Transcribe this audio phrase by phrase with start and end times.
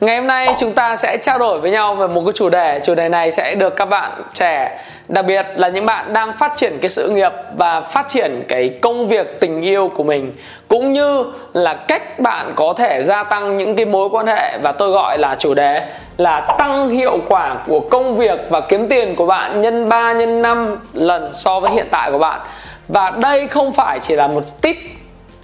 [0.00, 2.80] Ngày hôm nay chúng ta sẽ trao đổi với nhau về một cái chủ đề
[2.84, 6.52] Chủ đề này sẽ được các bạn trẻ, Đặc biệt là những bạn đang phát
[6.56, 10.32] triển cái sự nghiệp Và phát triển cái công việc tình yêu của mình,
[10.68, 14.72] Cũng như là cách bạn có thể gia tăng những cái mối quan hệ Và
[14.72, 15.82] tôi gọi là chủ đề
[16.16, 20.42] là tăng hiệu quả của công việc và kiếm tiền của bạn Nhân 3 nhân
[20.42, 22.40] 5 lần so với hiện tại của bạn.
[22.88, 24.76] Và đây không phải chỉ là một tip,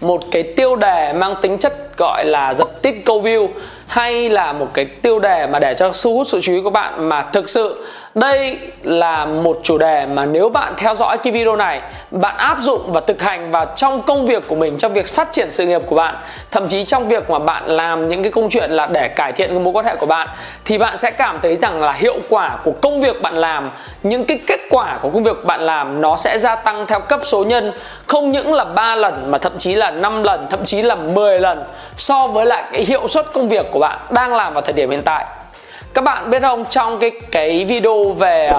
[0.00, 3.48] một cái tiêu đề mang tính chất gọi là giật tít câu view
[3.92, 6.70] hay là một cái tiêu đề mà để cho thu hút sự chú ý của
[6.70, 11.32] bạn mà thực sự đây là một chủ đề mà nếu bạn theo dõi cái
[11.32, 14.92] video này, bạn áp dụng và thực hành vào trong công việc của mình, trong
[14.92, 16.14] việc phát triển sự nghiệp của bạn,
[16.50, 19.48] thậm chí trong việc mà bạn làm những cái công chuyện là để cải thiện
[19.48, 20.28] cái mối quan hệ của bạn,
[20.64, 23.70] thì bạn sẽ cảm thấy rằng là hiệu quả của công việc bạn làm,
[24.02, 27.20] những cái kết quả của công việc bạn làm nó sẽ gia tăng theo cấp
[27.24, 27.72] số nhân,
[28.06, 31.38] không những là 3 lần mà thậm chí là 5 lần, thậm chí là 10
[31.38, 31.64] lần
[31.96, 34.90] so với lại cái hiệu suất công việc của bạn đang làm vào thời điểm
[34.90, 35.26] hiện tại
[35.94, 38.52] các bạn biết không trong cái cái video về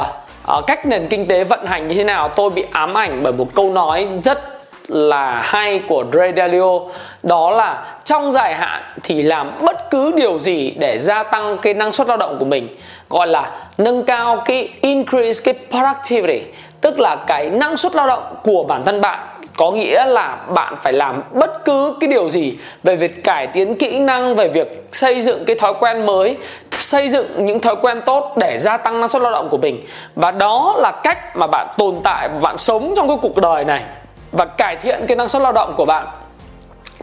[0.57, 3.33] uh, cách nền kinh tế vận hành như thế nào tôi bị ám ảnh bởi
[3.33, 4.39] một câu nói rất
[4.87, 6.79] là hay của Ray Dalio
[7.23, 11.73] đó là trong dài hạn thì làm bất cứ điều gì để gia tăng cái
[11.73, 12.75] năng suất lao động của mình
[13.09, 16.41] gọi là nâng cao cái increase cái productivity
[16.81, 19.19] tức là cái năng suất lao động của bản thân bạn
[19.57, 23.75] có nghĩa là bạn phải làm bất cứ cái điều gì về việc cải tiến
[23.75, 26.37] kỹ năng, về việc xây dựng cái thói quen mới,
[26.71, 29.81] xây dựng những thói quen tốt để gia tăng năng suất lao động của mình.
[30.15, 33.83] Và đó là cách mà bạn tồn tại, bạn sống trong cái cuộc đời này
[34.31, 36.07] và cải thiện cái năng suất lao động của bạn.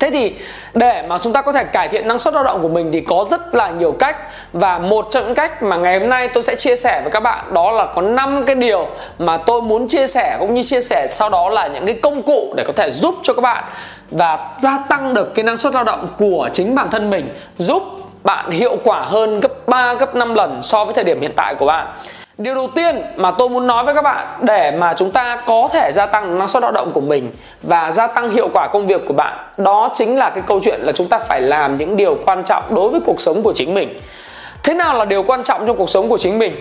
[0.00, 0.32] Thế thì
[0.74, 3.00] để mà chúng ta có thể cải thiện năng suất lao động của mình thì
[3.00, 4.16] có rất là nhiều cách
[4.52, 7.20] và một trong những cách mà ngày hôm nay tôi sẽ chia sẻ với các
[7.20, 8.86] bạn đó là có 5 cái điều
[9.18, 12.22] mà tôi muốn chia sẻ cũng như chia sẻ sau đó là những cái công
[12.22, 13.64] cụ để có thể giúp cho các bạn
[14.10, 17.82] và gia tăng được cái năng suất lao động của chính bản thân mình, giúp
[18.24, 21.54] bạn hiệu quả hơn gấp 3 gấp 5 lần so với thời điểm hiện tại
[21.54, 21.86] của bạn.
[22.40, 25.68] Điều đầu tiên mà tôi muốn nói với các bạn để mà chúng ta có
[25.72, 27.30] thể gia tăng năng suất lao động của mình
[27.62, 30.80] và gia tăng hiệu quả công việc của bạn đó chính là cái câu chuyện
[30.80, 33.74] là chúng ta phải làm những điều quan trọng đối với cuộc sống của chính
[33.74, 33.98] mình.
[34.62, 36.52] Thế nào là điều quan trọng trong cuộc sống của chính mình?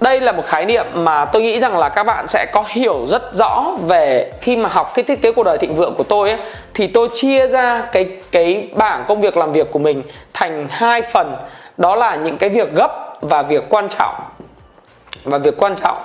[0.00, 3.06] Đây là một khái niệm mà tôi nghĩ rằng là các bạn sẽ có hiểu
[3.08, 6.30] rất rõ về khi mà học cái thiết kế cuộc đời thịnh vượng của tôi
[6.30, 6.38] ấy,
[6.74, 10.02] thì tôi chia ra cái cái bảng công việc làm việc của mình
[10.32, 11.36] thành hai phần
[11.76, 12.90] đó là những cái việc gấp
[13.20, 14.14] và việc quan trọng
[15.24, 15.96] và việc quan trọng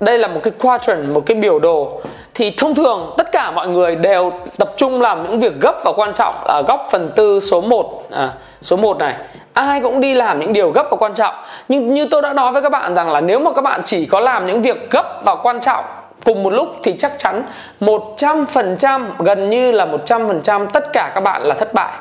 [0.00, 2.00] đây là một cái quadrant một cái biểu đồ.
[2.34, 5.92] Thì thông thường tất cả mọi người đều tập trung làm những việc gấp và
[5.96, 6.34] quan trọng.
[6.44, 9.14] Ở góc phần tư số 1 à, số 1 này.
[9.52, 11.34] Ai cũng đi làm những điều gấp và quan trọng.
[11.68, 14.06] Nhưng như tôi đã nói với các bạn rằng là nếu mà các bạn chỉ
[14.06, 15.84] có làm những việc gấp và quan trọng
[16.24, 17.42] cùng một lúc thì chắc chắn
[17.80, 21.92] 100% gần như là 100% tất cả các bạn là thất bại.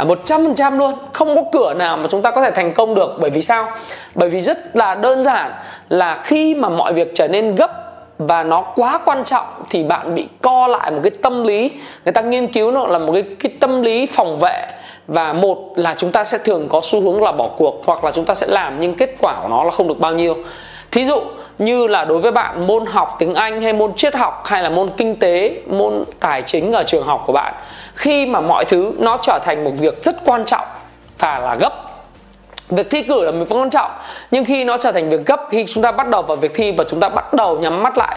[0.00, 0.94] À, 100% luôn.
[1.12, 3.16] Không có cửa nào mà chúng ta có thể thành công được.
[3.20, 3.70] Bởi vì sao?
[4.14, 5.52] Bởi vì rất là đơn giản
[5.88, 7.70] là khi mà mọi việc trở nên gấp
[8.18, 11.70] và nó quá quan trọng thì bạn bị co lại một cái tâm lý.
[12.04, 14.66] Người ta nghiên cứu nó là một cái cái tâm lý phòng vệ.
[15.06, 18.10] Và một là chúng ta sẽ thường có xu hướng là bỏ cuộc hoặc là
[18.10, 20.36] chúng ta sẽ làm nhưng kết quả của nó là không được bao nhiêu
[20.90, 21.20] thí dụ
[21.58, 24.68] như là đối với bạn môn học tiếng Anh hay môn triết học hay là
[24.68, 27.54] môn kinh tế, môn tài chính ở trường học của bạn
[27.94, 30.64] khi mà mọi thứ nó trở thành một việc rất quan trọng
[31.18, 31.72] và là gấp.
[32.68, 33.90] Việc thi cử là một việc quan trọng
[34.30, 36.72] nhưng khi nó trở thành việc gấp khi chúng ta bắt đầu vào việc thi
[36.72, 38.16] và chúng ta bắt đầu nhắm mắt lại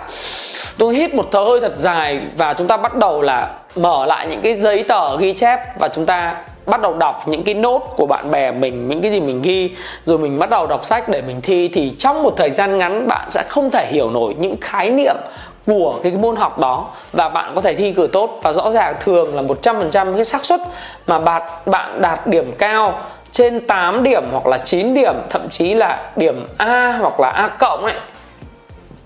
[0.77, 4.27] tôi hít một thở hơi thật dài và chúng ta bắt đầu là mở lại
[4.27, 6.35] những cái giấy tờ ghi chép và chúng ta
[6.65, 9.71] bắt đầu đọc những cái nốt của bạn bè mình, những cái gì mình ghi,
[10.05, 13.07] rồi mình bắt đầu đọc sách để mình thi, thì trong một thời gian ngắn
[13.07, 15.15] bạn sẽ không thể hiểu nổi những khái niệm
[15.67, 16.85] của cái môn học đó.
[17.13, 20.45] Và bạn có thể thi cử tốt và rõ ràng thường là 100% cái xác
[20.45, 20.61] suất
[21.07, 22.99] mà bạn bạn đạt điểm cao
[23.31, 27.47] trên 8 điểm hoặc là 9 điểm, thậm chí là điểm A hoặc là A
[27.47, 27.95] cộng ấy,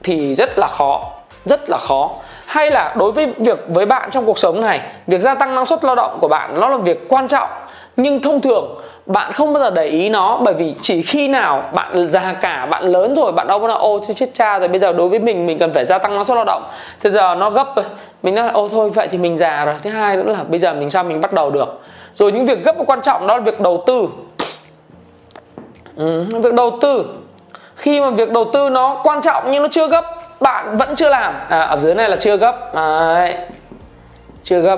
[0.04, 1.06] thì rất là khó,
[1.46, 2.12] rất là khó
[2.48, 5.66] hay là đối với việc với bạn trong cuộc sống này việc gia tăng năng
[5.66, 7.50] suất lao động của bạn nó là việc quan trọng
[7.98, 11.64] nhưng thông thường bạn không bao giờ để ý nó bởi vì chỉ khi nào
[11.74, 14.80] bạn già cả bạn lớn rồi bạn đâu có là ô chết cha rồi bây
[14.80, 16.64] giờ đối với mình mình cần phải gia tăng năng suất lao động.
[17.00, 17.86] Thế giờ nó gấp rồi
[18.24, 19.76] mình nói ô thôi vậy thì mình già rồi.
[19.82, 21.82] Thứ hai nữa là bây giờ mình sao mình bắt đầu được?
[22.16, 24.08] Rồi những việc gấp và quan trọng đó là việc đầu tư.
[25.96, 27.06] Ừ, việc đầu tư.
[27.76, 30.06] Khi mà việc đầu tư nó quan trọng nhưng nó chưa gấp
[30.40, 31.34] bạn vẫn chưa làm.
[31.50, 32.74] À, ở dưới này là chưa gấp.
[32.76, 33.36] Đấy.
[34.44, 34.78] chưa gấp.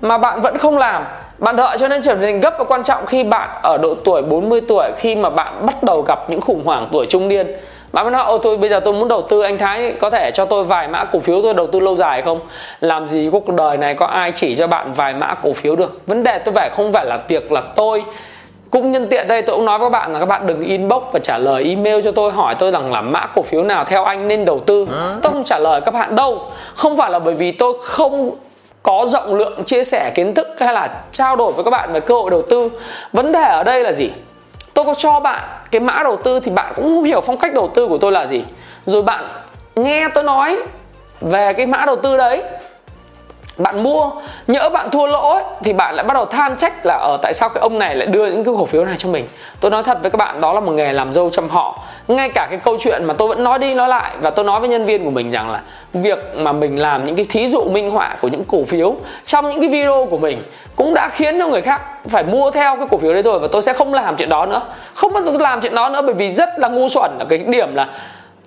[0.00, 1.04] Mà bạn vẫn không làm.
[1.38, 4.22] Bạn đợi cho nên trở thành gấp và quan trọng khi bạn ở độ tuổi
[4.22, 7.46] 40 tuổi khi mà bạn bắt đầu gặp những khủng hoảng tuổi trung niên.
[7.92, 10.30] Bạn mới nói ô tôi bây giờ tôi muốn đầu tư anh Thái có thể
[10.34, 12.40] cho tôi vài mã cổ phiếu tôi đầu tư lâu dài không?
[12.80, 16.06] Làm gì cuộc đời này có ai chỉ cho bạn vài mã cổ phiếu được?
[16.06, 18.04] Vấn đề tôi phải không phải là việc là tôi
[18.70, 21.02] cũng nhân tiện đây tôi cũng nói với các bạn là các bạn đừng inbox
[21.12, 24.04] và trả lời email cho tôi hỏi tôi rằng là mã cổ phiếu nào theo
[24.04, 24.86] anh nên đầu tư.
[25.22, 26.46] Tôi không trả lời các bạn đâu.
[26.74, 28.30] Không phải là bởi vì tôi không
[28.82, 32.00] có rộng lượng chia sẻ kiến thức hay là trao đổi với các bạn về
[32.00, 32.70] cơ hội đầu tư.
[33.12, 34.10] Vấn đề ở đây là gì?
[34.74, 35.40] Tôi có cho bạn
[35.70, 38.12] cái mã đầu tư thì bạn cũng không hiểu phong cách đầu tư của tôi
[38.12, 38.44] là gì.
[38.86, 39.26] Rồi bạn
[39.76, 40.58] nghe tôi nói
[41.20, 42.42] về cái mã đầu tư đấy
[43.62, 44.10] bạn mua
[44.46, 47.34] nhỡ bạn thua lỗ ấy, thì bạn lại bắt đầu than trách là ở tại
[47.34, 49.26] sao cái ông này lại đưa những cái cổ phiếu này cho mình?
[49.60, 51.78] Tôi nói thật với các bạn đó là một nghề làm dâu chăm họ.
[52.08, 54.60] Ngay cả cái câu chuyện mà tôi vẫn nói đi nói lại và tôi nói
[54.60, 55.60] với nhân viên của mình rằng là
[55.92, 59.50] việc mà mình làm những cái thí dụ minh họa của những cổ phiếu trong
[59.50, 60.38] những cái video của mình
[60.76, 63.48] cũng đã khiến cho người khác phải mua theo cái cổ phiếu đấy rồi và
[63.52, 64.60] tôi sẽ không làm chuyện đó nữa.
[64.94, 67.24] Không bao giờ tôi làm chuyện đó nữa bởi vì rất là ngu xuẩn ở
[67.28, 67.88] cái điểm là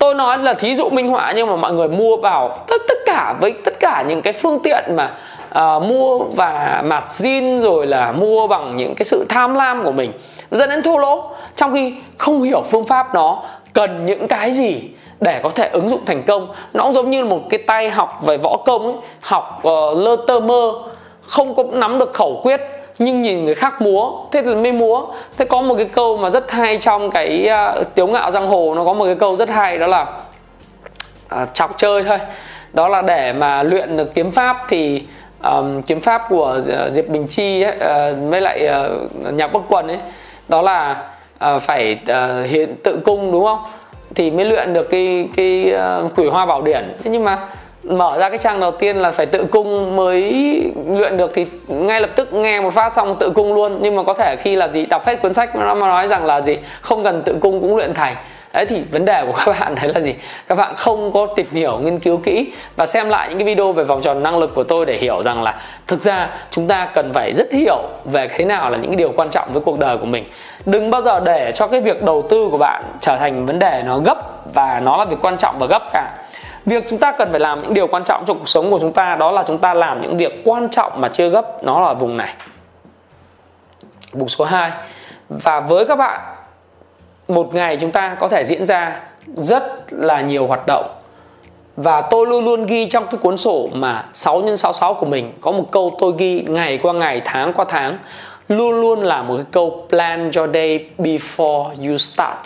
[0.04, 2.98] tôi nói là thí dụ minh họa nhưng mà mọi người mua vào tất tất
[3.06, 5.12] cả với tất cả những cái phương tiện mà
[5.50, 9.92] uh, mua và mặt zin rồi là mua bằng những cái sự tham lam của
[9.92, 10.12] mình
[10.52, 11.32] dẫn đến thua lỗ.
[11.56, 14.82] Trong khi không hiểu phương pháp nó cần những cái gì
[15.20, 16.48] để có thể ứng dụng thành công.
[16.74, 20.16] Nó cũng giống như một cái tay học về võ công ấy học uh, lơ
[20.28, 20.74] tơ mơ
[21.28, 22.62] không có nắm được khẩu quyết
[23.00, 25.06] nhưng nhìn người khác múa thế là mới múa.
[25.38, 27.50] Thế có một cái câu mà rất hay trong cái
[27.80, 30.02] uh, tiếu ngạo giang hồ nó có một cái câu rất hay đó là
[31.42, 32.18] uh, chọc chơi thôi.
[32.74, 35.04] Đó là để mà luyện được kiếm pháp thì
[35.44, 39.62] um, kiếm pháp của à, diệp bình chi ấy, uh, với lại uh, nhạc bất
[39.70, 40.00] quần ấy.
[40.50, 41.04] Đó là
[41.56, 43.60] uh, phải uh, hiện tự cung đúng không?
[44.16, 45.74] Thì mới luyện được cái cái
[46.06, 46.98] uh, quỷ hoa bảo điển.
[47.04, 47.40] Thế nhưng mà
[47.84, 50.34] mở ra cái trang đầu tiên là phải tự cung mới
[50.88, 53.78] luyện được thì ngay lập tức nghe một phát xong tự cung luôn.
[53.82, 56.26] Nhưng mà có thể khi là gì, đọc hết cuốn sách nó mà nói rằng
[56.26, 58.16] là gì, không cần tự cung cũng luyện thành.
[58.54, 60.14] Đấy, thì vấn đề của các bạn đấy là gì?
[60.48, 63.72] Các bạn không có tìm hiểu, nghiên cứu kỹ và xem lại những cái video
[63.72, 65.56] về vòng tròn năng lực của tôi để hiểu rằng là
[65.88, 69.12] thực ra chúng ta cần phải rất hiểu về thế nào là những cái điều
[69.16, 70.24] quan trọng với cuộc đời của mình.
[70.66, 73.84] Đừng bao giờ để cho cái việc đầu tư của bạn trở thành vấn đề
[73.86, 74.18] nó gấp
[74.54, 76.12] và nó là việc quan trọng và gấp cả
[76.66, 78.94] việc chúng ta cần phải làm những điều quan trọng trong cuộc sống của chúng
[78.94, 81.64] ta, đó là chúng ta làm những việc quan trọng mà chưa gấp.
[81.64, 82.34] Nó là vùng này.
[84.12, 84.72] Vùng số 2
[85.30, 86.20] và với các bạn,
[87.28, 90.90] một ngày chúng ta có thể diễn ra rất là nhiều hoạt động.
[91.78, 95.34] Và tôi luôn luôn ghi trong cái cuốn sổ mà 6 x 66 của mình,
[95.42, 97.98] có một câu tôi ghi ngày qua ngày, tháng qua tháng,
[98.48, 102.40] luôn luôn là một cái câu, plan your day before you start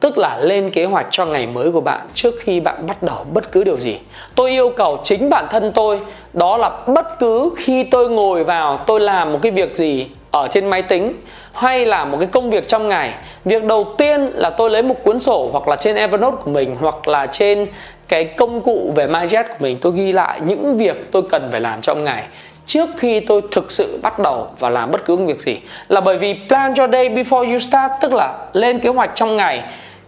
[0.00, 3.16] tức là lên kế hoạch cho ngày mới của bạn trước khi bạn bắt đầu
[3.32, 3.98] bất cứ điều gì.
[4.34, 6.00] Tôi yêu cầu chính bản thân tôi,
[6.32, 10.48] đó là bất cứ khi tôi ngồi vào tôi làm một cái việc gì ở
[10.48, 11.12] trên máy tính
[11.52, 13.14] hay là một cái công việc trong ngày,
[13.44, 16.76] việc đầu tiên là tôi lấy một cuốn sổ hoặc là trên Evernote của mình
[16.80, 17.66] hoặc là trên
[18.08, 21.60] cái công cụ về MyJet của mình, tôi ghi lại những việc tôi cần phải
[21.60, 22.24] làm trong ngày
[22.66, 25.56] trước khi tôi thực sự bắt đầu và làm bất cứ công việc gì.
[25.88, 29.36] Là bởi vì plan your day before you start, tức là lên kế hoạch trong
[29.36, 29.62] ngày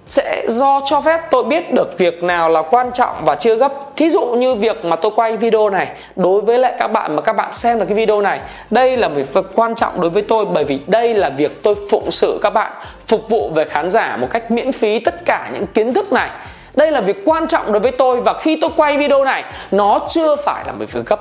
[0.07, 3.73] sẽ do cho phép tôi biết được việc nào là quan trọng và chưa gấp.
[3.97, 7.23] Thí dụ như việc mà tôi quay video này, đối với lại các bạn mà
[7.23, 8.41] các bạn xem được cái video này,
[8.71, 11.75] đây là một việc quan trọng đối với tôi bởi vì đây là việc tôi
[11.91, 12.73] phụng sự các bạn,
[13.07, 16.31] phục vụ về khán giả một cách miễn phí tất cả những kiến thức này.
[16.75, 20.01] Đây là việc quan trọng đối với tôi và khi tôi quay video này, nó
[20.09, 21.21] chưa phải là một việc gấp.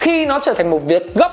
[0.00, 1.32] Khi nó trở thành một việc gấp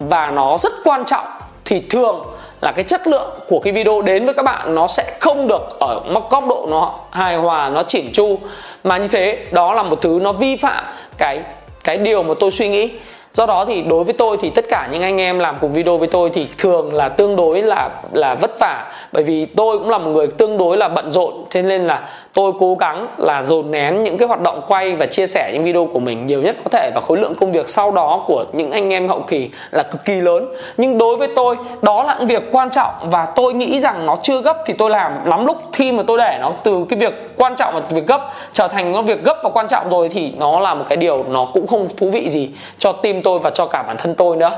[0.00, 1.26] và nó rất quan trọng,
[1.64, 2.26] thì thường
[2.60, 5.78] là cái chất lượng của cái video đến với các bạn nó sẽ không được
[5.80, 6.00] ở
[6.30, 8.38] góc độ nó hài hòa, nó chỉn chu.
[8.84, 10.84] Mà như thế, đó là một thứ nó vi phạm
[11.18, 11.40] cái
[11.84, 12.90] cái điều mà tôi suy nghĩ
[13.38, 15.96] do đó thì đối với tôi thì tất cả những anh em làm cùng video
[15.98, 18.92] với tôi thì thường là tương đối là là vất vả.
[19.12, 22.08] Bởi vì tôi cũng là một người tương đối là bận rộn, thế nên là
[22.34, 25.64] tôi cố gắng là dồn nén những cái hoạt động quay và chia sẻ những
[25.64, 28.44] video của mình nhiều nhất có thể và khối lượng công việc sau đó của
[28.52, 30.54] những anh em hậu kỳ là cực kỳ lớn.
[30.76, 34.16] Nhưng đối với tôi, đó là những việc quan trọng và tôi nghĩ rằng nó
[34.22, 37.14] chưa gấp thì tôi làm lắm lúc khi mà tôi để nó từ cái việc
[37.36, 38.20] quan trọng và việc gấp
[38.52, 41.24] trở thành nó việc gấp và quan trọng rồi thì nó là một cái điều
[41.28, 44.36] nó cũng không thú vị gì cho team tôi và cho cả bản thân tôi
[44.36, 44.50] nữa.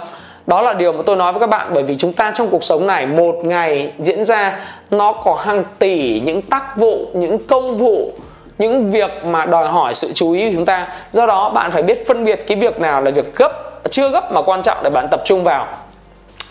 [0.47, 2.65] Đó là điều mà tôi nói với các bạn, bởi vì chúng ta trong cuộc
[2.65, 4.59] sống này, một ngày diễn ra,
[4.91, 8.13] nó có hàng tỷ những tác vụ, những công vụ,
[8.59, 10.89] những việc mà đòi hỏi sự chú ý của chúng ta.
[11.13, 13.53] Do đó, bạn phải biết phân biệt cái việc nào là việc gấp,
[13.91, 15.67] chưa gấp mà quan trọng để bạn tập trung vào.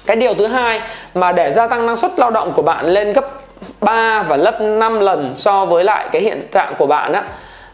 [0.05, 0.81] Cái điều thứ hai
[1.13, 3.25] mà để gia tăng năng suất lao động của bạn lên gấp
[3.81, 7.23] 3 và lớp 5 lần so với lại cái hiện trạng của bạn á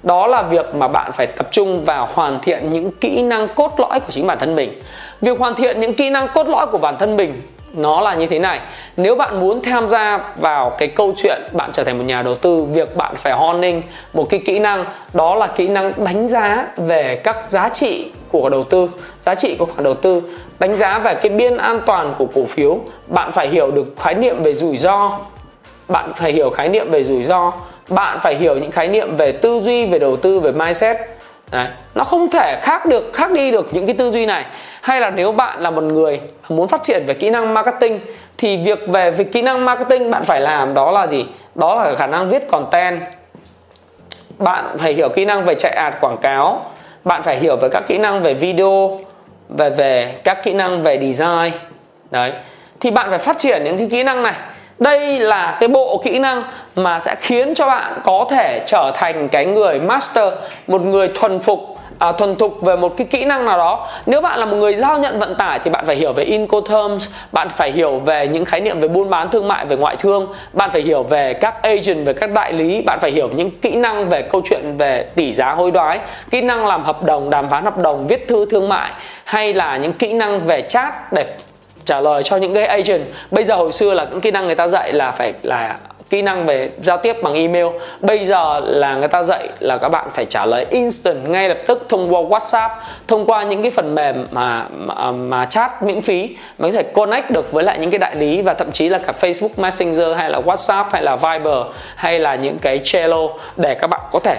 [0.05, 3.71] đó là việc mà bạn phải tập trung vào hoàn thiện những kỹ năng cốt
[3.77, 4.81] lõi của chính bản thân mình.
[5.21, 7.41] Việc hoàn thiện những kỹ năng cốt lõi của bản thân mình,
[7.74, 8.59] nó là như thế này.
[8.97, 12.35] Nếu bạn muốn tham gia vào cái câu chuyện bạn trở thành một nhà đầu
[12.35, 13.81] tư, việc bạn phải honing
[14.13, 18.50] một cái kỹ năng, đó là kỹ năng đánh giá về các giá trị của
[18.50, 18.89] đầu tư,
[19.21, 20.21] giá trị của khoản đầu tư,
[20.59, 22.79] đánh giá về cái biên an toàn của cổ phiếu.
[23.07, 25.19] Bạn phải hiểu được khái niệm về rủi ro.
[25.88, 27.51] Bạn phải hiểu khái niệm về rủi ro
[27.89, 30.97] bạn phải hiểu những khái niệm về tư duy, về đầu tư, về mindset.
[31.51, 31.67] Đấy.
[31.95, 34.45] nó không thể khác được, khác đi được những cái tư duy này.
[34.81, 37.99] Hay là nếu bạn là một người muốn phát triển về kỹ năng marketing,
[38.37, 41.25] thì việc về về kỹ năng marketing bạn phải làm đó là gì?
[41.55, 43.01] Đó là khả năng viết content.
[44.37, 46.65] Bạn phải hiểu kỹ năng về chạy ad quảng cáo.
[47.03, 48.99] Bạn phải hiểu về các kỹ năng về video,
[49.49, 51.51] về về các kỹ năng về design.
[52.11, 52.33] Đấy.
[52.79, 54.33] Thì bạn phải phát triển những cái kỹ năng này
[54.79, 56.44] đây là cái bộ kỹ năng
[56.75, 60.34] mà sẽ khiến cho bạn có thể trở thành cái người master
[60.67, 61.60] một người thuần phục
[62.00, 63.88] à, thuần thục về một cái kỹ năng nào đó.
[64.05, 67.10] Nếu bạn là một người giao nhận vận tải thì bạn phải hiểu về incoterms
[67.32, 70.34] bạn phải hiểu về những khái niệm về buôn bán thương mại về ngoại thương
[70.53, 73.75] bạn phải hiểu về các agent về các đại lý bạn phải hiểu những kỹ
[73.75, 76.00] năng về câu chuyện về tỷ giá hối đoái
[76.32, 78.91] kỹ năng làm hợp đồng đàm phán hợp đồng viết thư thương mại
[79.24, 81.25] hay là những kỹ năng về chat để
[81.85, 83.05] trả lời cho những cái agent.
[83.31, 85.77] Bây giờ hồi xưa là những kỹ năng người ta dạy là phải là
[86.09, 87.65] kỹ năng về giao tiếp bằng email.
[88.01, 91.57] Bây giờ là người ta dạy là các bạn phải trả lời instant ngay lập
[91.67, 92.69] tức thông qua whatsapp
[93.07, 96.83] thông qua những cái phần mềm mà mà, mà chat miễn phí mà có thể
[96.83, 100.17] connect được với lại những cái đại lý và thậm chí là cả facebook messenger
[100.17, 101.65] hay là whatsapp hay là viber
[101.95, 103.27] hay là những cái trello
[103.57, 104.37] để các bạn có thể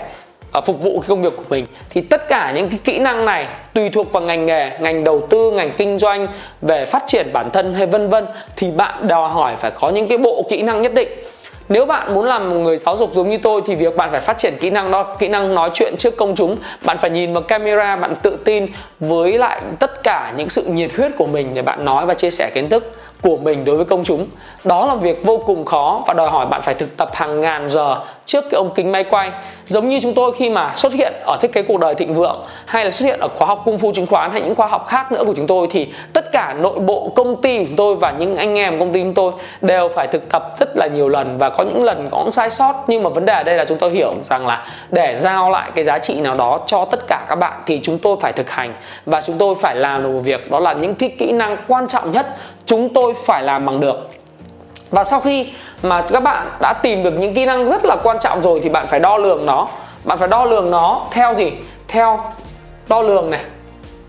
[0.57, 1.65] Ờ, phục vụ cái công việc của mình.
[1.91, 5.27] Thì tất cả những cái kỹ năng này tùy thuộc vào ngành nghề, ngành đầu
[5.31, 6.27] tư, ngành kinh doanh,
[6.63, 10.09] về phát triển bản thân hay vân vân, thì bạn đòi hỏi phải có những
[10.09, 11.09] cái bộ kỹ năng nhất định.
[11.69, 14.21] Nếu bạn muốn làm một người giáo dục giống như tôi, thì việc bạn phải
[14.21, 16.57] phát triển kỹ năng đó, kỹ năng nói chuyện trước công chúng.
[16.85, 18.67] Bạn phải nhìn vào camera, bạn tự tin
[19.01, 22.31] với lại tất cả những sự nhiệt huyết của mình để bạn nói và chia
[22.31, 24.27] sẻ kiến thức của mình đối với công chúng.
[24.65, 27.69] Đó là việc vô cùng khó và đòi hỏi bạn phải thực tập hàng ngàn
[27.69, 27.97] giờ
[28.27, 29.31] trước cái ống kính máy quay.
[29.65, 32.45] Giống như chúng tôi khi mà xuất hiện ở thiết kế cuộc đời thịnh vượng,
[32.65, 34.87] hay là xuất hiện ở khóa học cung phu chứng khoán, hay những khóa học
[34.89, 37.95] khác nữa của chúng tôi, thì tất cả nội bộ công ty của chúng tôi
[37.95, 41.09] và những anh em công ty chúng tôi đều phải thực tập rất là nhiều
[41.09, 41.39] lần.
[41.39, 43.79] Và có những lần có sai sót, nhưng mà vấn đề ở đây là chúng
[43.79, 47.27] tôi hiểu rằng là để giao lại cái giá trị nào đó cho tất cả
[47.29, 48.75] các bạn thì chúng tôi phải thực hành.
[49.07, 51.89] Và chúng tôi phải làm được một việc, đó là những cái kỹ năng quan
[51.89, 52.27] trọng nhất
[52.67, 54.11] chúng tôi phải làm bằng được
[54.91, 55.53] và sau khi
[55.83, 58.69] mà các bạn đã tìm được những kỹ năng rất là quan trọng rồi thì
[58.69, 59.69] bạn phải đo lường nó.
[60.05, 61.53] Bạn phải đo lường nó theo gì?
[61.89, 62.33] Theo
[62.89, 63.45] đo lường này.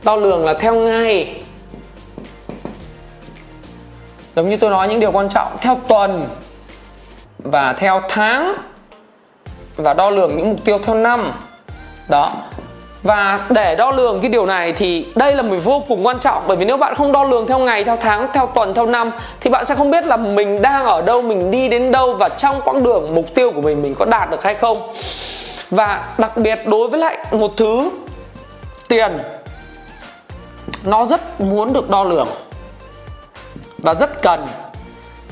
[0.03, 1.43] Đo lường là theo ngày.
[4.35, 6.29] Giống như tôi nói, những điều quan trọng theo tuần
[7.39, 8.53] và theo tháng
[9.75, 11.31] và đo lường những mục tiêu theo năm.
[12.07, 12.31] Đó
[13.03, 16.43] và để đo lường cái điều này thì đây là một vô cùng quan trọng.
[16.47, 19.11] Bởi vì nếu bạn không đo lường theo ngày theo tháng theo tuần theo năm
[19.41, 22.29] thì bạn sẽ không biết là mình đang ở đâu mình đi đến đâu và
[22.29, 24.93] trong quãng đường mục tiêu của mình mình có đạt được hay không.
[25.71, 27.89] Và đặc biệt đối với lại một thứ
[28.87, 29.17] tiền
[30.83, 32.27] nó rất muốn được đo lường
[33.77, 34.45] và rất cần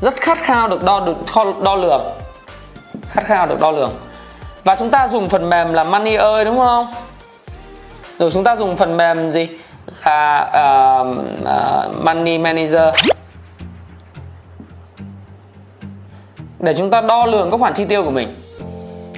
[0.02, 2.02] rất khát khao được đo được đo, đo lường.
[3.10, 3.94] Khát khao được đo lường.
[4.64, 6.94] Và chúng ta dùng phần mềm là Money ơi đúng không?
[8.20, 9.48] Rồi chúng ta dùng phần mềm gì?
[10.06, 10.50] Là
[11.02, 11.08] uh,
[11.42, 12.94] uh, Money Manager.
[16.60, 18.28] Để chúng ta đo lường các khoản chi tiêu của mình.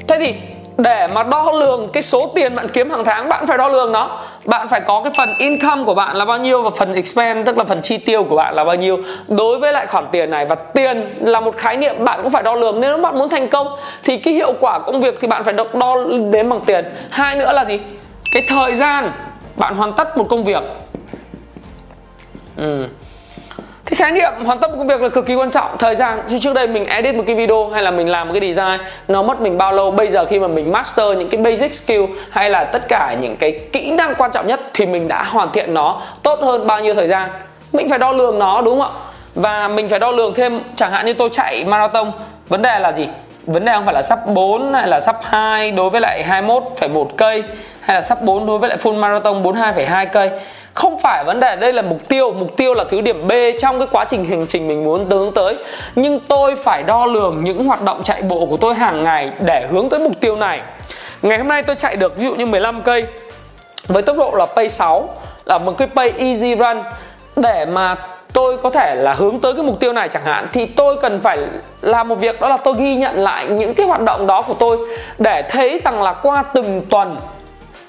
[0.08, 0.36] Thế thì
[0.78, 3.92] để mà đo lường cái số tiền bạn kiếm hàng tháng bạn phải đo lường
[3.92, 4.22] nó.
[4.46, 7.58] Bạn phải có cái phần income của bạn là bao nhiêu và phần expense tức
[7.58, 8.98] là phần chi tiêu của bạn là bao nhiêu.
[9.28, 12.44] Đối với lại khoản tiền này và tiền là một khái niệm bạn cũng phải
[12.44, 12.82] đo lường.
[12.82, 13.68] Nếu bạn muốn thành công
[14.04, 15.96] thì cái hiệu quả công việc thì bạn phải đo, đo
[16.32, 16.86] đến bằng tiền.
[17.10, 17.80] Hai nữa là gì?
[18.32, 19.12] Cái thời gian
[19.56, 20.64] bạn hoàn tất một công việc.
[22.58, 22.88] Ừ.
[23.86, 25.78] cái khái niệm hoàn tất một công việc là cực kỳ quan trọng.
[25.80, 28.34] Thời gian chứ trước đây mình edit một cái video hay là mình làm một
[28.40, 29.92] cái design nó mất mình bao lâu?
[29.92, 33.36] Bây giờ khi mà mình master những cái basic skill hay là tất cả những
[33.36, 36.80] cái kỹ năng quan trọng nhất thì mình đã hoàn thiện nó tốt hơn bao
[36.80, 37.30] nhiêu thời gian?
[37.74, 39.00] Mình phải đo lường nó đúng không ạ?
[39.36, 42.12] Và mình phải đo lường thêm chẳng hạn như tôi chạy marathon
[42.48, 43.08] vấn đề là gì?
[43.46, 47.06] Vấn đề không phải là sắp 4 hay là sắp 2 đối với lại 21,1
[47.18, 47.44] cây
[47.88, 50.30] hay là sắp 4 đối với lại full marathon 42,2 cây?
[50.74, 52.32] Không phải vấn đề đây là mục tiêu.
[52.32, 55.32] Mục tiêu là thứ điểm B trong cái quá trình hành trình mình muốn hướng
[55.34, 55.56] tới.
[55.96, 59.68] Nhưng tôi phải đo lường những hoạt động chạy bộ của tôi hàng ngày để
[59.70, 60.62] hướng tới mục tiêu này.
[61.22, 63.06] Ngày hôm nay tôi chạy được ví dụ như 15 cây
[63.88, 65.10] với tốc độ là pay 6
[65.46, 66.78] là một cái pay easy run.
[67.36, 67.96] Để mà
[68.34, 71.20] tôi có thể là hướng tới cái mục tiêu này chẳng hạn thì tôi cần
[71.20, 71.38] phải
[71.82, 74.54] làm một việc đó là tôi ghi nhận lại những cái hoạt động đó của
[74.54, 74.78] tôi
[75.18, 77.18] để thấy rằng là qua từng tuần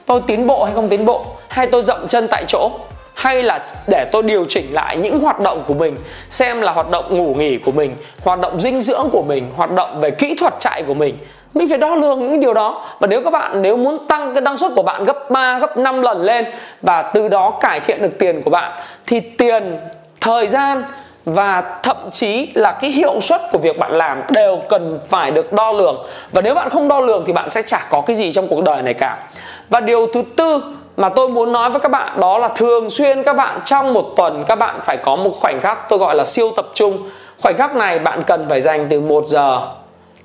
[0.08, 1.24] tôi tiến bộ hay không tiến bộ?
[1.48, 2.70] Hay tôi dậm chân tại chỗ?
[3.14, 5.96] Hay là để tôi điều chỉnh lại những hoạt động của mình,
[6.30, 7.92] xem là hoạt động ngủ nghỉ của mình,
[8.24, 11.18] hoạt động dinh dưỡng của mình, hoạt động về kỹ thuật chạy của mình?
[11.54, 12.84] Mình phải đo lường những điều đó.
[13.00, 15.76] Và nếu các bạn, nếu muốn tăng cái năng suất của bạn gấp 3 gấp
[15.76, 16.44] 5 lần lên
[16.82, 19.78] và từ đó cải thiện được tiền của bạn, thì tiền,
[20.20, 20.84] thời gian
[21.24, 25.52] và thậm chí là cái hiệu suất của việc bạn làm đều cần phải được
[25.52, 26.04] đo lường.
[26.32, 28.62] Và nếu bạn không đo lường thì bạn sẽ chả có cái gì trong cuộc
[28.62, 29.18] đời này cả
[29.68, 30.62] và điều thứ tư
[30.96, 34.12] mà tôi muốn nói với các bạn đó là thường xuyên các bạn trong một
[34.16, 37.10] tuần các bạn phải có một khoảnh khắc tôi gọi là siêu tập trung.
[37.42, 39.68] Khoảnh khắc này bạn cần phải dành từ 1 giờ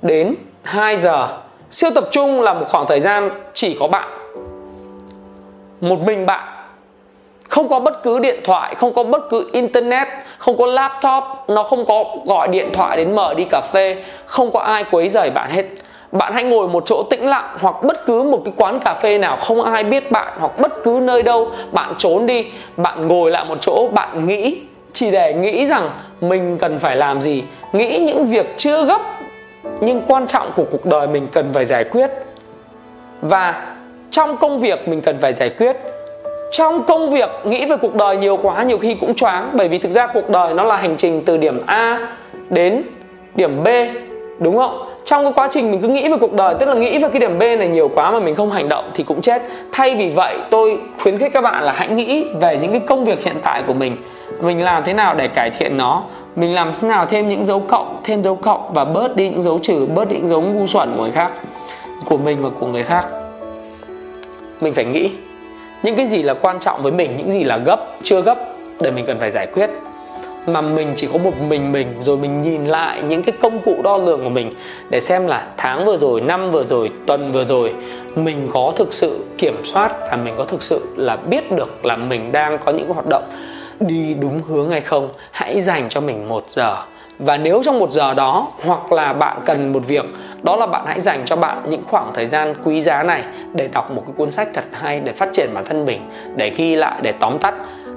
[0.02, 1.28] đến 2 giờ.
[1.70, 4.08] Siêu tập trung là một khoảng thời gian chỉ có bạn,
[5.80, 6.48] một mình bạn.
[7.48, 10.08] Không có bất cứ điện thoại, không có bất cứ internet,
[10.38, 14.50] không có laptop, nó không có gọi điện thoại đến mở đi cà phê, không
[14.52, 15.64] có ai quấy rầy bạn hết
[16.14, 19.18] bạn hãy ngồi một chỗ tĩnh lặng hoặc bất cứ một cái quán cà phê
[19.18, 22.46] nào không ai biết bạn hoặc bất cứ nơi đâu, bạn trốn đi.
[22.76, 24.60] Bạn ngồi lại một chỗ, bạn nghĩ,
[24.92, 25.90] chỉ để nghĩ rằng
[26.20, 27.42] mình cần phải làm gì.
[27.72, 29.00] Nghĩ những việc chưa gấp,
[29.80, 32.10] nhưng quan trọng của cuộc đời mình cần phải giải quyết.
[33.22, 33.74] Và
[34.10, 35.76] trong công việc mình cần phải giải quyết.
[36.52, 39.50] Trong công việc, nghĩ về cuộc đời nhiều quá, nhiều khi cũng choáng.
[39.52, 42.08] Bởi vì thực ra cuộc đời nó là hành trình từ điểm A
[42.50, 42.82] đến
[43.34, 43.68] điểm B
[44.38, 44.84] đúng không?
[45.04, 47.20] Trong cái quá trình mình cứ nghĩ về cuộc đời, tức là nghĩ về cái
[47.20, 49.42] điểm B này nhiều quá mà mình không hành động thì cũng chết.
[49.72, 53.04] Thay vì vậy, tôi khuyến khích các bạn là hãy nghĩ về những cái công
[53.04, 53.96] việc hiện tại của mình.
[54.40, 56.02] Mình làm thế nào để cải thiện nó?
[56.36, 59.42] Mình làm thế nào thêm những dấu cộng, thêm dấu cộng và bớt đi những
[59.42, 61.32] dấu trừ, bớt đi những dấu ngu xuẩn của người khác,
[62.04, 63.06] của mình và của người khác.
[64.60, 65.10] Mình phải nghĩ.
[65.82, 68.38] Những cái gì là quan trọng với mình, những gì là gấp, chưa gấp,
[68.80, 69.70] để mình cần phải giải quyết
[70.46, 73.76] mà mình chỉ có một mình mình, rồi mình nhìn lại những cái công cụ
[73.82, 74.52] đo lường của mình
[74.90, 77.74] để xem là tháng vừa rồi, năm vừa rồi, tuần vừa rồi
[78.16, 81.96] mình có thực sự kiểm soát và mình có thực sự là biết được là
[81.96, 83.24] mình đang có những hoạt động
[83.80, 85.08] đi đúng hướng hay không.
[85.30, 86.76] Hãy dành cho mình một giờ.
[87.18, 90.04] Và nếu trong một giờ đó hoặc là bạn cần một việc,
[90.42, 93.68] đó là bạn hãy dành cho bạn những khoảng thời gian quý giá này để
[93.68, 96.00] đọc một cái cuốn sách thật hay, để phát triển bản thân mình,
[96.36, 97.54] để ghi lại, để tóm tắt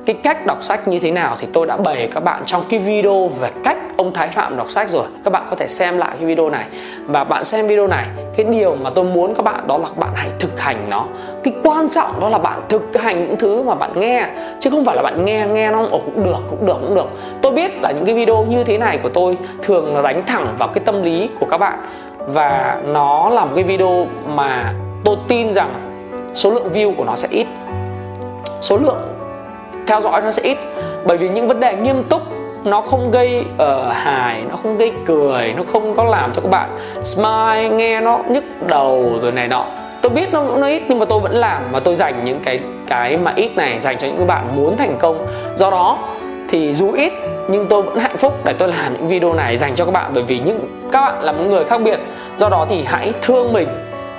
[0.08, 2.80] cái cách đọc sách như thế nào thì tôi đã bày các bạn trong cái
[2.80, 5.06] video về cách ông Thái Phạm đọc sách rồi.
[5.24, 6.66] Các bạn có thể xem lại cái video này.
[7.06, 8.06] Và bạn xem video này,
[8.38, 11.06] cái điều mà tôi muốn các bạn đó là các bạn hãy thực hành nó.
[11.44, 14.28] Cái quan trọng đó là bạn thực hành những thứ mà bạn nghe.
[14.60, 17.10] Chứ không phải là bạn nghe nghe nó, ồ, cũng được cũng được cũng được.
[17.42, 20.56] Tôi biết là những cái video như thế này của tôi thường là đánh thẳng
[20.60, 21.88] vào cái tâm lý của các bạn.
[22.28, 25.74] Và nó là một cái video mà tôi tin rằng
[26.34, 27.48] số lượng view của nó sẽ ít.
[28.62, 29.17] Số lượng
[29.88, 30.58] theo dõi nó sẽ ít.
[31.06, 32.22] Bởi vì những vấn đề nghiêm túc
[32.64, 36.50] nó không gây uh, hài nó không gây cười nó không có làm cho các
[36.50, 36.70] bạn
[37.04, 39.66] smile nghe nó nhức đầu rồi này nọ.
[40.02, 42.60] Tôi biết nó nó ít nhưng mà tôi vẫn làm và tôi dành những cái
[42.88, 45.28] cái mà ít này dành cho những bạn muốn thành công.
[45.56, 45.98] Do đó
[46.50, 47.14] thì dù ít
[47.50, 50.12] nhưng tôi vẫn hạnh phúc để tôi làm những video này dành cho các bạn.
[50.14, 52.00] Bởi vì những các bạn là một người khác biệt.
[52.38, 53.68] Do đó thì hãy thương mình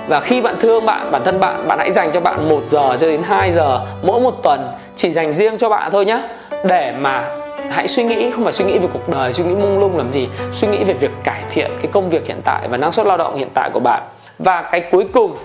[0.09, 2.95] và khi bạn thương bạn, bản thân bạn bạn hãy dành cho bạn 1 giờ
[2.99, 6.21] cho đến 2 giờ, mỗi một tuần, chỉ dành riêng cho bạn thôi nhé
[6.63, 7.37] để mà
[7.69, 10.13] hãy suy nghĩ, không phải suy nghĩ về cuộc đời, suy nghĩ mông lung làm
[10.13, 13.07] gì, suy nghĩ về việc cải thiện cái công việc hiện tại và năng suất
[13.07, 14.03] lao động hiện tại của bạn.
[14.39, 15.35] Và cái cuối cùng,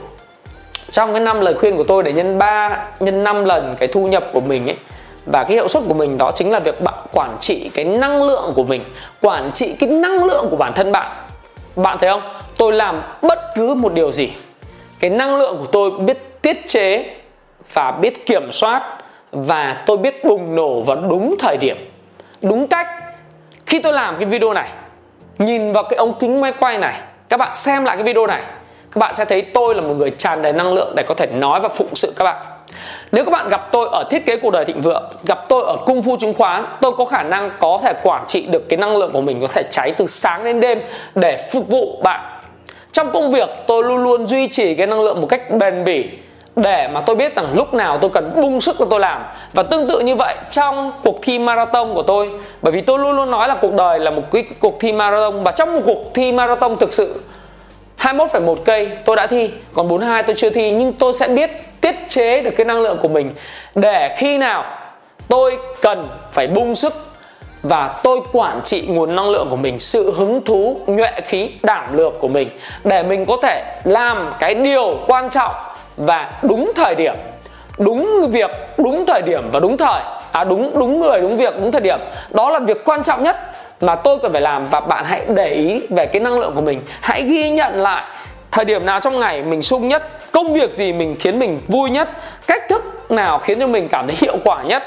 [0.90, 4.07] trong cái năm lời khuyên của tôi để nhân 3 nhân 5 lần cái thu
[4.07, 4.77] nhập của mình ấy,
[5.27, 8.22] và cái hiệu suất của mình đó chính là việc bạn quản trị cái năng
[8.22, 8.83] lượng của mình,
[9.20, 11.07] quản trị cái năng lượng của bản thân bạn.
[11.77, 12.22] Bạn thấy không?
[12.59, 14.31] Tôi làm bất cứ một điều gì
[15.05, 17.14] cái năng lượng của tôi biết tiết chế
[17.73, 18.83] và biết kiểm soát
[19.33, 21.77] và tôi biết bùng nổ vào đúng thời điểm,
[22.43, 22.87] đúng cách.
[23.67, 24.69] Khi tôi làm cái video này,
[25.38, 26.95] nhìn vào cái ống kính máy quay này,
[27.29, 28.43] các bạn xem lại cái video này,
[28.93, 31.27] các bạn sẽ thấy tôi là một người tràn đầy năng lượng để có thể
[31.27, 32.43] nói và phụng sự các bạn.
[33.12, 35.77] Nếu các bạn gặp tôi ở thiết kế cuộc đời thịnh vượng, gặp tôi ở
[35.87, 38.97] cung phu chứng khoán, tôi có khả năng có thể quản trị được cái năng
[38.97, 40.81] lượng của mình có thể cháy từ sáng đến đêm
[41.14, 42.34] để phục vụ bạn
[42.94, 46.04] trong công việc tôi luôn luôn duy trì cái năng lượng một cách bền bỉ
[46.57, 49.22] để mà tôi biết rằng lúc nào tôi cần bung sức cho tôi làm.
[49.52, 52.30] Và tương tự như vậy trong cuộc thi marathon của tôi
[52.62, 55.44] bởi vì tôi luôn luôn nói là cuộc đời là một cái cuộc thi marathon
[55.44, 57.20] và trong một cuộc thi marathon thực sự
[57.98, 60.70] 21,1 cây tôi đã thi còn 42 tôi chưa thi.
[60.70, 63.35] Nhưng tôi sẽ biết tiết chế được cái năng lượng của mình
[63.74, 64.64] để khi nào
[65.28, 66.94] tôi cần phải bung sức
[67.64, 71.96] và tôi quản trị nguồn năng lượng của mình, sự hứng thú, nhuệ khí, đảm
[71.96, 72.48] lược của mình
[72.85, 75.55] để mình có thể làm cái điều quan trọng
[75.96, 77.14] và đúng thời điểm.
[77.79, 80.03] Đúng việc, đúng thời điểm và đúng thời.
[80.33, 81.98] À đúng đúng người, đúng việc, đúng thời điểm.
[82.31, 83.37] Đó là việc quan trọng nhất
[83.81, 84.64] mà tôi cần phải làm.
[84.64, 86.83] Và bạn hãy để ý về cái năng lượng của mình.
[87.00, 88.03] Hãy ghi nhận lại
[88.50, 91.90] thời điểm nào trong ngày mình sung nhất, công việc gì mình khiến mình vui
[91.90, 92.09] nhất,
[92.46, 94.83] cách thức nào khiến cho mình cảm thấy hiệu quả nhất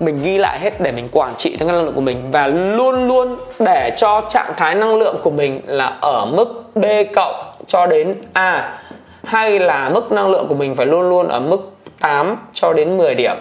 [0.00, 3.36] mình ghi lại hết để mình quản trị năng lượng của mình và luôn luôn
[3.58, 8.22] để cho trạng thái năng lượng của mình là ở mức B cộng cho đến
[8.32, 8.78] A
[9.24, 12.96] hay là mức năng lượng của mình phải luôn luôn ở mức 8 cho đến
[12.98, 13.36] 10 điểm.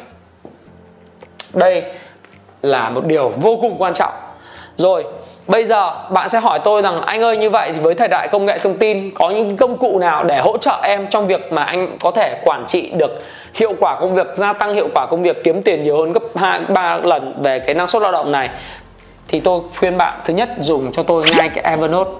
[1.54, 1.84] Đây
[2.62, 4.14] là một điều vô cùng quan trọng.
[4.78, 5.04] Rồi,
[5.48, 8.28] Bây giờ bạn sẽ hỏi tôi rằng anh ơi như vậy thì với thời đại
[8.28, 11.52] công nghệ thông tin có những công cụ nào để hỗ trợ em trong việc
[11.52, 15.06] mà anh có thể quản trị được hiệu quả công việc, gia tăng hiệu quả
[15.06, 18.12] công việc, kiếm tiền nhiều hơn gấp 2 3 lần về cái năng suất lao
[18.12, 18.50] động này.
[19.28, 22.12] Thì tôi khuyên bạn thứ nhất dùng cho tôi ngay cái Evernote.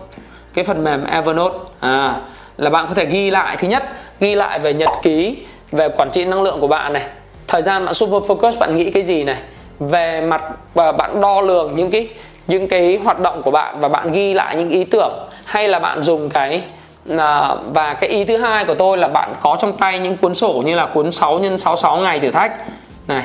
[0.54, 2.16] Cái phần mềm Evernote à
[2.58, 3.84] là bạn có thể ghi lại thứ nhất,
[4.20, 5.38] ghi lại về nhật ký,
[5.72, 7.04] về quản trị năng lượng của bạn này.
[7.48, 9.38] Thời gian bạn super focus bạn nghĩ cái gì này?
[9.80, 12.08] Về mặt và bạn đo lường những cái
[12.48, 15.80] những cái hoạt động của bạn và bạn ghi lại những ý tưởng hay là
[15.80, 16.64] bạn dùng cái
[17.18, 20.36] à, và cái ý thứ hai của tôi là bạn có trong tay những cuốn
[20.36, 22.52] sổ như là cuốn 6 x 66 ngày thử thách.
[23.08, 23.24] Này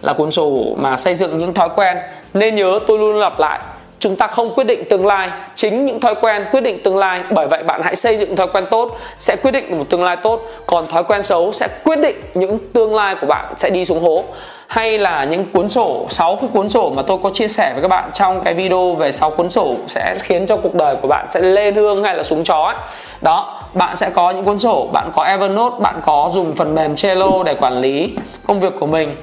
[0.00, 1.96] là cuốn sổ mà xây dựng những thói quen.
[2.34, 3.58] Nên nhớ tôi luôn lặp lại
[4.02, 7.22] chúng ta không quyết định tương lai, chính những thói quen quyết định tương lai.
[7.30, 10.16] Bởi vậy bạn hãy xây dựng thói quen tốt, sẽ quyết định một tương lai
[10.16, 10.40] tốt.
[10.66, 14.02] Còn thói quen xấu sẽ quyết định những tương lai của bạn sẽ đi xuống
[14.02, 14.24] hố.
[14.66, 17.82] Hay là những cuốn sổ 6 cái cuốn sổ mà tôi có chia sẻ với
[17.82, 21.08] các bạn trong cái video về 6 cuốn sổ sẽ khiến cho cuộc đời của
[21.08, 22.76] bạn sẽ lên hương hay là súng chó ấy.
[23.20, 26.96] đó, bạn sẽ có những cuốn sổ, bạn có Evernote, bạn có dùng phần mềm
[26.96, 28.12] Trello để quản lý
[28.46, 29.16] công việc của mình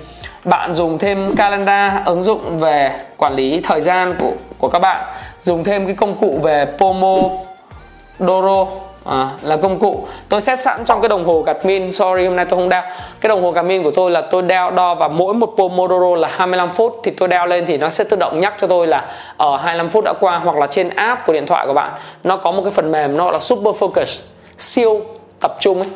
[0.44, 5.06] bạn dùng thêm calendar ứng dụng về quản lý thời gian của của các bạn.
[5.42, 8.66] Dùng thêm cái công cụ về Pomodoro
[9.06, 10.08] à, là công cụ.
[10.30, 12.82] Tôi set sẵn trong cái đồng hồ Garmin sorry hôm nay tôi không đeo.
[13.22, 16.30] Cái đồng hồ Garmin của tôi là tôi đeo đo và mỗi một Pomodoro là
[16.32, 17.00] 25 phút.
[17.04, 19.06] Thì tôi đeo lên thì nó sẽ tự động nhắc cho tôi là
[19.38, 21.92] ở 25 phút đã qua hoặc là trên app của điện thoại của bạn.
[22.24, 24.22] Nó có một cái phần mềm nó là Super Focus
[24.58, 25.02] siêu
[25.42, 25.90] tập trung ấy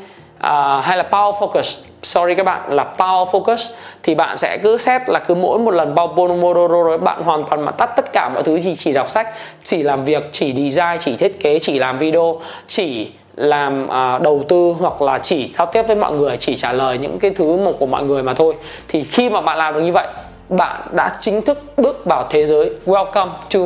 [0.43, 1.77] à, hay là Power Focus?
[2.01, 3.69] Sorry các bạn là power focus.
[4.03, 7.43] Thì bạn sẽ cứ xét là cứ mỗi một lần bao Pomodoro rồi bạn hoàn
[7.43, 9.27] toàn mà tắt tất cả mọi thứ gì chỉ đọc sách
[9.63, 14.43] chỉ làm việc chỉ design chỉ thiết kế chỉ làm video chỉ làm à, đầu
[14.49, 17.57] tư hoặc là chỉ giao tiếp với mọi người chỉ trả lời những cái thứ
[17.57, 18.55] một của mọi người mà thôi.
[18.87, 20.07] Thì khi mà bạn làm được như vậy
[20.49, 22.69] bạn đã chính thức bước vào thế giới.
[22.85, 23.59] Welcome to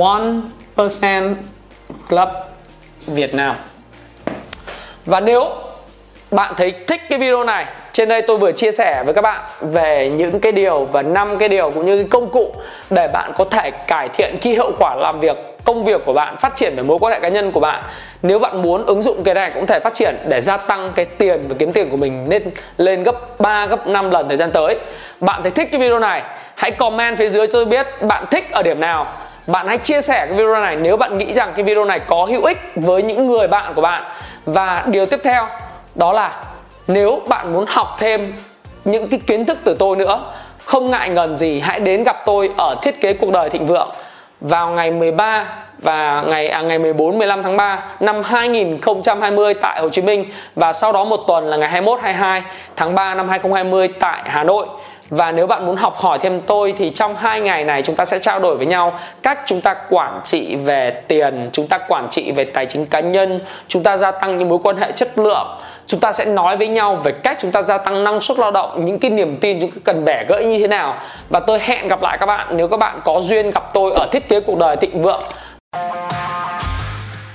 [0.00, 0.34] one
[0.76, 1.36] percent
[2.08, 2.28] club
[3.06, 3.56] Việt Nam.
[5.06, 5.44] Và nếu
[6.30, 7.66] bạn thấy thích cái video này?
[7.92, 11.38] Trên đây tôi vừa chia sẻ với các bạn về những cái điều và năm
[11.38, 12.54] cái điều cũng như cái công cụ
[12.90, 16.36] để bạn có thể cải thiện cái hiệu quả làm việc, công việc của bạn,
[16.36, 17.82] phát triển về mối quan hệ cá nhân của bạn.
[18.22, 21.04] Nếu bạn muốn ứng dụng cái này cũng thể phát triển để gia tăng cái
[21.04, 22.42] tiền và kiếm tiền của mình lên
[22.76, 24.78] lên gấp 3 gấp 5 lần thời gian tới.
[25.20, 26.22] Bạn thấy thích cái video này?
[26.54, 29.06] Hãy comment phía dưới cho tôi biết bạn thích ở điểm nào.
[29.46, 32.24] Bạn hãy chia sẻ cái video này nếu bạn nghĩ rằng cái video này có
[32.24, 34.02] hữu ích với những người bạn của bạn.
[34.46, 35.46] Và điều tiếp theo
[35.96, 36.44] đó là
[36.86, 38.34] nếu bạn muốn học thêm
[38.84, 40.20] những cái kiến thức từ tôi nữa
[40.64, 43.88] không ngại ngần gì hãy đến gặp tôi ở thiết kế cuộc đời thịnh vượng
[44.40, 45.46] vào ngày 13
[45.78, 50.72] và ngày à, ngày 14 15 tháng 3 năm 2020 tại Hồ Chí Minh và
[50.72, 52.42] sau đó một tuần là ngày 21 22
[52.76, 54.66] tháng 3 năm 2020 tại Hà Nội.
[55.10, 58.04] Và nếu bạn muốn học hỏi thêm tôi thì trong hai ngày này chúng ta
[58.04, 62.08] sẽ trao đổi với nhau cách chúng ta quản trị về tiền, chúng ta quản
[62.10, 65.18] trị về tài chính cá nhân, chúng ta gia tăng những mối quan hệ chất
[65.18, 65.46] lượng
[65.86, 68.50] chúng ta sẽ nói với nhau về cách chúng ta gia tăng năng suất lao
[68.50, 70.98] động, những cái niềm tin chúng ta cần bẻ gãy như thế nào.
[71.28, 74.08] Và tôi hẹn gặp lại các bạn nếu các bạn có duyên gặp tôi ở
[74.12, 75.22] thiết kế cuộc đời thịnh vượng.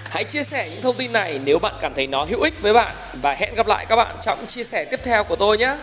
[0.10, 2.74] Hãy chia sẻ những thông tin này nếu bạn cảm thấy nó hữu ích với
[2.74, 2.92] bạn.
[3.22, 5.76] Và hẹn gặp lại các bạn trong chia sẻ tiếp theo của tôi nhé.